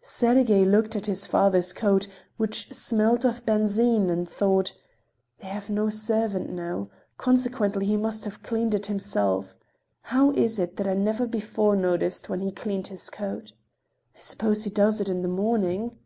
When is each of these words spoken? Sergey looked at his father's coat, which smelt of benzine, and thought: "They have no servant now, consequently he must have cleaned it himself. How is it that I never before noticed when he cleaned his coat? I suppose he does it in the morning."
Sergey 0.00 0.64
looked 0.64 0.96
at 0.96 1.06
his 1.06 1.24
father's 1.28 1.72
coat, 1.72 2.08
which 2.36 2.72
smelt 2.74 3.24
of 3.24 3.46
benzine, 3.46 4.10
and 4.10 4.28
thought: 4.28 4.72
"They 5.38 5.46
have 5.46 5.70
no 5.70 5.88
servant 5.88 6.50
now, 6.50 6.90
consequently 7.16 7.86
he 7.86 7.96
must 7.96 8.24
have 8.24 8.42
cleaned 8.42 8.74
it 8.74 8.86
himself. 8.86 9.54
How 10.02 10.32
is 10.32 10.58
it 10.58 10.78
that 10.78 10.88
I 10.88 10.94
never 10.94 11.28
before 11.28 11.76
noticed 11.76 12.28
when 12.28 12.40
he 12.40 12.50
cleaned 12.50 12.88
his 12.88 13.08
coat? 13.08 13.52
I 14.16 14.18
suppose 14.18 14.64
he 14.64 14.70
does 14.70 15.00
it 15.00 15.08
in 15.08 15.22
the 15.22 15.28
morning." 15.28 15.96